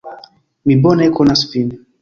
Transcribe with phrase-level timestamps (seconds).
[0.69, 1.73] Mi bone konas Vin!